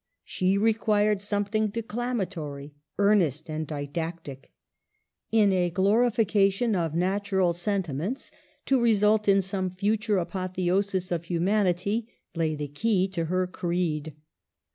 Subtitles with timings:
[0.23, 4.51] She required something declamatory, earnest, and didactic.
[5.31, 8.31] In a glorification of natural sen timents
[8.65, 14.15] to result in some future apotheosis of humanity lay the key to her creed.